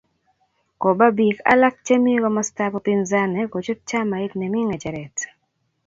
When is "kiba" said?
0.81-1.07